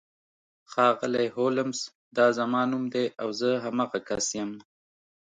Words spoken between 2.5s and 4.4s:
نوم دی او زه همغه کس